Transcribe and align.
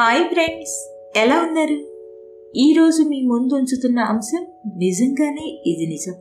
Hi 0.00 0.24
friends 0.32 1.04
ఎలా 1.16 1.36
ఉన్నారు? 1.36 1.78
ఈరోజు 2.56 3.02
మీ 3.02 3.22
ముందు 3.22 3.54
ఉంచుతున్న 3.54 3.98
అంశం 3.98 4.46
నిజంగానే 4.76 5.62
ఇది 5.66 5.86
నిజం. 5.86 6.12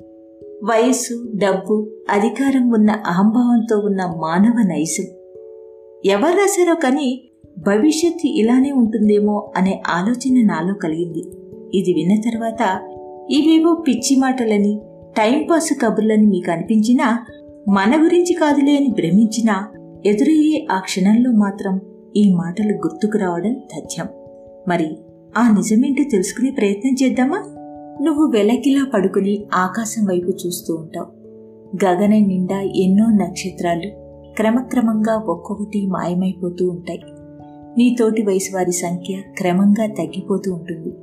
వయస్సు 0.63 1.31
డబ్బు 1.35 1.87
అధికారం 2.10 2.71
ఉన్న 2.71 2.92
అహంభావంతో 2.92 3.79
ఉన్న 3.79 4.05
మానవ 4.17 4.53
నైజం. 4.67 5.03
ఎవరు 6.05 6.37
రాశారో 6.37 6.76
కానీ 6.76 7.29
భవిష్యత్తు 7.58 8.28
ఇలానే 8.28 8.71
ఉంటుందేమో 8.71 9.53
అనే 9.58 9.81
ఆలోచన 9.87 10.46
నాలో 10.46 10.73
కలిగింది. 10.73 11.23
ఇది 11.73 11.94
విన్న 11.94 12.21
తర్వాత 12.29 12.81
ఇవేవో 13.29 13.83
పిచ్చి 13.87 14.15
మాటలని 14.15 14.81
టైంపాస్ 15.17 15.73
కబుర్లని 15.81 16.25
మీకు 16.25 16.52
అనిపించినా 16.52 17.25
మన 17.70 18.05
గురించి 18.05 18.34
కాదులే 18.34 18.77
అని 18.77 18.88
భ్రమించినా 18.88 19.67
ఎదురయ్యే 20.05 20.67
ఆ 20.71 20.80
క్షణంలో 20.80 21.31
మాత్రం 21.31 21.80
ఈ 22.17 22.34
మాటలు 22.34 22.71
గుర్తుకు 22.71 23.17
రావడం 23.17 23.53
తథ్యం. 23.53 24.07
మరి 24.67 24.98
ఆ 25.38 25.55
నిజమేంటో 25.55 26.03
తెలుసుకునే 26.12 26.52
ప్రయత్నం 26.52 26.95
చేద్దామా? 27.03 27.38
నువ్వు 28.02 28.31
వెలకిలా 28.31 28.91
పడుకుని 28.94 29.45
ఆకాశం 29.53 30.05
వైపు 30.05 30.30
చూస్తూ 30.30 30.75
ఉంటావు. 30.75 31.17
గగన 31.85 32.09
నిండా 32.09 32.61
ఎన్నో 32.61 33.05
నక్షత్రాలు 33.05 33.91
క్రమక్రమంగా 34.35 35.16
ఒక్కొక్కటి 35.16 35.88
మాయమైపోతూ 35.88 36.70
ఉంటాయి. 36.70 36.99
నీ 37.77 37.95
తోటి 37.99 38.22
వయసు 38.22 38.55
వారి 38.55 38.72
సంఖ్య 38.72 39.16
క్రమంగా 39.38 39.86
తగ్గిపోతూ 39.86 40.53
ఉంటుంది. 40.53 40.94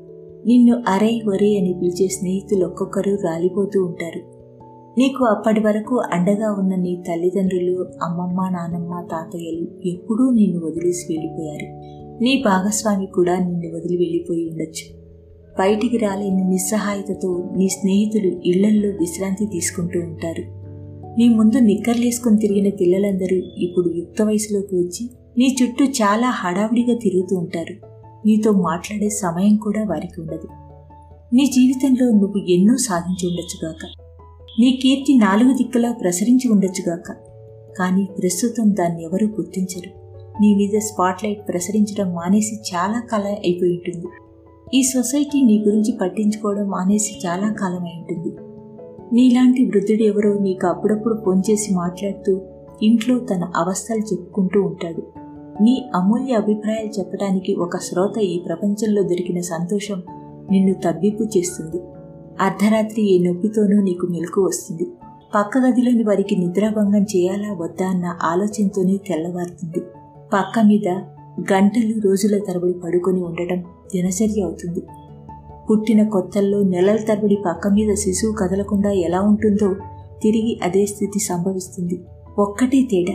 నిన్ను 0.47 0.83
అరే 0.89 1.23
ఒరే 1.29 1.59
అని 1.59 1.79
పిలిచే 1.81 2.09
స్నేహితులు 2.09 2.67
ఒక్కొక్కరు 2.67 3.15
రాలిపోతూ 3.15 3.85
ఉంటారు. 3.85 4.34
నీకు 4.99 5.25
అప్పటి 5.25 5.61
వరకు 5.61 6.03
అండగా 6.13 6.53
ఉన్న 6.53 6.75
నీ 6.75 7.05
తల్లిదండ్రులు 7.09 7.87
అమ్మమ్మ 8.03 8.49
నానమ్మ 8.49 9.09
తాతయ్యలు 9.11 9.89
ఎప్పుడూ 9.89 10.31
నిన్ను 10.31 10.67
వదిలేసి 10.67 11.13
వెళ్ళిపోయారు. 11.13 11.67
నీ 12.23 12.43
భాగస్వామి 12.45 13.07
కూడా 13.07 13.39
నిన్ను 13.39 13.77
వదిలి 13.77 13.97
వెళ్ళిపోయి 13.97 14.49
ఉండొచ్చు. 14.49 15.05
బయటికి 15.59 15.97
రాలేని 15.97 16.49
నిస్సహాయతతో 16.49 17.51
నీ 17.57 17.69
స్నేహితులు 17.69 18.41
ఇళ్ళల్లో 18.45 18.89
విశ్రాంతి 18.89 19.47
తీసుకుంటూ 19.47 20.01
ఉంటారు. 20.01 20.43
నీ 21.19 21.29
ముందు 21.29 21.59
నిక్కర్లేసుకుని 21.59 22.39
తిరిగిన 22.39 22.69
పిల్లలందరూ 22.69 23.37
ఇప్పుడు 23.37 23.89
యుక్త 23.89 24.23
వయసులోకి 24.23 24.77
వచ్చి 24.77 25.11
నీ 25.39 25.57
చుట్టూ 25.63 25.85
చాలా 25.85 26.31
హడావుడిగా 26.31 26.97
తిరుగుతూ 26.97 27.37
ఉంటారు. 27.37 27.87
నీతో 28.27 28.53
మాట్లాడే 28.53 29.09
సమయం 29.09 29.57
కూడా 29.57 29.85
వారికి 29.85 30.21
ఉండదు. 30.21 30.49
నీ 31.35 31.47
జీవితంలో 31.47 32.11
నువ్వు 32.11 32.47
ఎన్నో 32.49 32.77
సాధించి 32.77 33.29
ఉండొచ్చుగాక 33.29 34.04
నీ 34.61 34.81
కీర్తి 34.83 35.19
నాలుగు 35.19 35.53
దిక్కులా 35.53 35.93
ప్రసరించి 35.93 36.53
ఉండొచ్చుగాక. 36.53 37.17
కానీ 37.79 38.09
ప్రస్తుతం 38.19 38.77
దాన్ని 38.77 39.05
ఎవరూ 39.05 39.27
గుర్తించరు. 39.27 40.05
నీ 40.41 40.55
మీద 40.55 40.81
స్పాట్లైట్ 40.81 41.49
ప్రసరించడం 41.49 42.15
మానేసి 42.15 42.77
చాలా 42.77 43.03
కాలం 43.13 43.27
అయిపోయి 43.27 43.73
ఉంటుంది 43.73 44.07
ఈ 44.75 44.83
సొసైటీ 44.83 45.43
నీ 45.43 45.59
గురించి 45.59 45.99
పట్టించుకోవడం 46.01 46.67
మానేసి 46.67 47.27
చాలా 47.27 47.53
కాలం 47.53 47.85
అయి 47.85 47.99
ఉంటుంది 47.99 48.37
నీలాంటి 49.13 49.65
వృద్ధుడు 49.65 50.03
ఎవరో 50.03 50.39
నీకు 50.39 50.67
అప్పుడప్పుడు 50.67 51.23
ఫోన్ 51.25 51.43
చేసి 51.51 51.75
మాట్లాడుతూ 51.75 52.41
ఇంట్లో 52.83 53.19
తన 53.19 53.53
అవస్థలు 53.57 53.99
చెప్పుకుంటూ 53.99 54.63
ఉంటాడు. 54.63 55.03
నీ 55.63 55.91
అమూల్య 55.95 56.35
అభిప్రాయాలు 56.35 56.99
చెప్పడానికి 56.99 57.55
ఒక 57.55 57.77
శ్రోత 57.77 58.19
ఈ 58.19 58.43
ప్రపంచంలో 58.47 59.03
దొరికిన 59.03 59.41
సంతోషం 59.41 60.03
నిన్ను 60.51 60.75
తగ్గింపు 60.75 61.23
చేస్తుంది. 61.23 61.79
అర్ధరాత్రి 62.41 63.15
ఏ 63.15 63.19
నొప్పితోనూ 63.19 63.83
నీకు 63.83 64.07
మెలకు 64.07 64.47
వస్తుంది. 64.47 64.87
పక్క 65.35 65.59
గదిలోని 65.59 66.03
వారికి 66.03 66.37
నిద్రాభంగం 66.37 67.03
చేయాలా 67.03 67.53
వద్దా 67.53 67.87
అన్న 67.87 68.17
ఆలోచనతోనే 68.23 68.97
తెల్లవారుతుంది. 68.97 69.81
పక్క 70.33 70.59
మీద 70.59 70.89
గంటలు 71.53 72.01
రోజుల 72.01 72.39
తరబడి 72.39 72.73
పడుకొని 72.73 73.23
ఉండటం 73.23 73.57
దినచర్య 73.93 74.43
అవుతుంది. 74.43 74.83
పుట్టిన 75.71 76.09
కొత్తల్లో 76.09 76.63
నెలల 76.63 76.97
తరబడి 76.97 77.39
పక్క 77.47 77.69
మీద 77.69 77.95
శిశువు 77.95 78.33
కదలకుండా 78.33 78.91
ఎలా 78.91 79.21
ఉంటుందో 79.21 79.75
తిరిగి 80.23 80.61
అదే 80.63 80.87
స్థితి 80.87 81.19
సంభవిస్తుంది. 81.19 82.01
ఒక్కటే 82.39 82.83
తేడా 82.83 83.15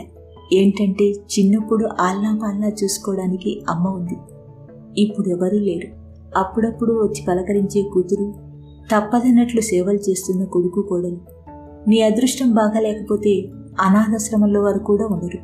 ఏంటంటే 0.52 1.04
చిన్నప్పుడు 1.04 1.88
ఆల్నా 2.00 2.40
పాల్లా 2.42 2.68
చూసుకోవడానికి 2.68 3.62
అమ్మ 3.68 3.88
ఉంది. 3.88 4.16
ఇప్పుడు 5.00 5.28
ఎవరూ 5.28 5.58
లేరు. 5.58 5.88
అప్పుడప్పుడు 6.38 6.92
వచ్చి 6.92 7.24
పలకరించే 7.28 7.82
కూతురు 7.82 8.49
తప్పదన్నట్లు 8.92 9.60
సేవలు 9.60 10.10
చేస్తున్న 10.10 10.44
కొడుకు 10.44 10.82
కోడలు. 10.82 11.20
నీ 11.88 12.00
అదృష్టం 12.00 12.54
బాగాలేకపోతే 12.54 13.42
అనాథాశ్రమంలో 13.80 14.62
వారు 14.62 14.78
కూడా 14.78 15.06
ఉండరు. 15.06 15.38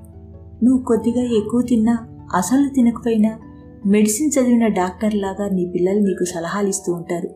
నువ్వు 0.65 0.85
కొద్దిగా 0.85 1.23
ఎక్కువ 1.23 1.63
తిన్నా 1.63 2.09
అసలు 2.35 2.75
తినకపోయినా 2.75 3.39
మెడిసిన్ 3.87 4.31
చదివిన 4.31 4.67
డాక్టర్ 4.67 5.15
లాగా 5.15 5.49
నీ 5.49 5.67
పిల్లలు 5.67 5.99
నీకు 5.99 6.25
సలహాలు 6.25 6.69
ఇస్తూ 6.69 6.93
ఉంటారు. 6.93 7.29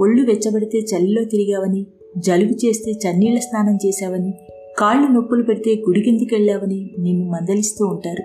ఒళ్ళు 0.00 0.22
వెచ్చబడితే 0.22 0.78
చలిలో 0.78 1.24
తిరిగావని 1.24 1.86
జలుబు 2.18 2.66
చేస్తే 2.66 2.92
చన్నీళ్ళ 2.92 3.38
స్నానం 3.38 3.78
చేశావని 3.86 4.34
కాళ్ళు 4.78 5.08
నొప్పులు 5.08 5.42
పెడితే 5.42 5.74
గుడి 5.74 6.96
నిన్ను 6.98 7.28
మందలిస్తూ 7.30 7.86
ఉంటారు. 7.86 8.22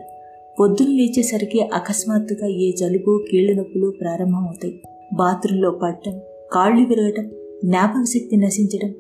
పొద్దున 0.60 0.88
లేచేసరికి 0.88 1.62
అకస్మాత్తుగా 1.62 2.48
ఏ 2.48 2.72
జలుబు 2.72 3.24
కీళ్ళ 3.32 3.58
నొప్పులు 3.58 3.94
ప్రారంభమవుతాయి. 4.02 4.82
బాత్రూంలో 5.14 5.72
పడటం 5.72 6.22
కాళ్ళు 6.54 6.88
విరగటం 6.88 7.30
జ్ఞాపక 7.66 8.04
శక్తి 8.04 8.38
నశించడం 8.38 8.94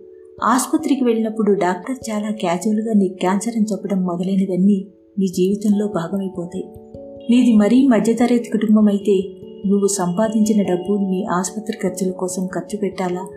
ఆసుపత్రికి 0.43 1.03
వెళ్ళినప్పుడు 1.03 1.51
డాక్టర్ 1.53 1.95
చాలా 2.09 2.31
క్యాజువల్గా 2.31 2.93
నీ 2.93 3.07
క్యాన్సర్ 3.07 3.57
అని 3.57 3.65
చెప్పడం 3.71 4.03
మొదలైనవన్నీ 4.03 4.87
నీ 5.19 5.27
జీవితంలో 5.27 5.87
భాగమైపోతాయి. 5.87 6.63
నీది 7.29 7.55
మరీ 7.55 7.87
మధ్యతరగతి 7.87 8.49
కుటుంబం 8.49 8.87
అయితే 8.87 9.23
నువ్వు 9.67 9.87
సంపాదించిన 9.87 10.61
డబ్బు 10.61 10.93
నీ 10.93 11.25
ఆసుపత్రి 11.31 11.77
ఖర్చుల 11.83 12.11
కోసం 12.11 12.47
ఖర్చు 12.47 12.77
పెట్టాలా? 12.77 13.27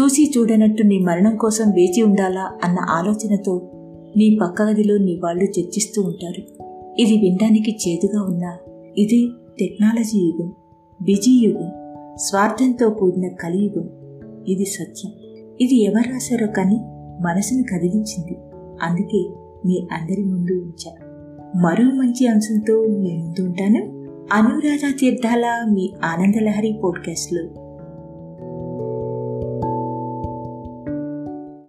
చూసి 0.00 0.32
చూడనట్టు 0.38 0.82
నీ 0.82 0.98
మరణం 0.98 1.36
కోసం 1.36 1.70
వేచి 1.70 2.02
ఉండాలా? 2.02 2.50
అన్న 2.64 2.78
ఆలోచనతో 2.90 3.70
నీ 4.16 4.38
పక్క 4.42 4.62
గదిలో 4.62 4.98
నీ 4.98 5.20
వాళ్ళు 5.24 5.44
చర్చిస్తూ 5.44 6.02
ఉంటారు. 6.02 6.42
ఇది 7.00 7.16
వినడానికి 7.18 7.70
చేదుగా 7.70 8.22
ఉన్నా 8.22 8.58
ఇది 8.98 9.30
టెక్నాలజీ 9.60 10.18
యుగం 10.18 10.52
బిజీ 11.02 11.46
యుగం. 11.46 11.81
స్వార్థంతో 12.16 12.90
కూడిన 12.90 13.28
కలియుగం. 13.28 13.90
ఇది 14.48 14.64
సత్యం. 14.64 15.12
ఇది 15.60 15.84
ఎవరు 15.84 16.12
రాశారో 16.12 16.46
కానీ 16.46 16.76
మనసును 17.22 17.62
కదిలించింది. 17.62 18.36
అందుకే 18.82 19.30
మీ 19.66 19.88
అందరి 19.92 20.24
ముందు 20.24 20.52
ఉంచా. 20.52 20.92
మరో 21.62 21.84
మంచి 21.84 22.26
అంశంతో 22.26 22.80
మీ 22.80 23.16
ముందు 23.16 23.42
ఉంటాను. 23.42 24.02
అనురాధ 24.32 24.94
తీర్థాల 25.00 25.66
మీ 25.72 25.92
ఆనందలహరి 26.04 26.80
పోడ్కాస్ట్లో. 26.84 27.61